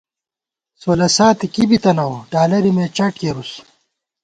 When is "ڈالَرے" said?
2.31-2.71